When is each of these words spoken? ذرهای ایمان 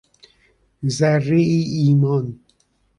ذرهای 0.85 1.43
ایمان 1.75 2.39